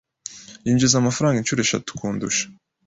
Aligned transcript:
Yinjiza 0.65 0.95
amafaranga 0.97 1.37
inshuro 1.39 1.59
eshatu 1.65 1.89
kundusha. 1.99 2.43